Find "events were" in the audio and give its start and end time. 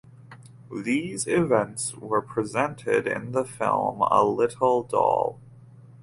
1.27-2.23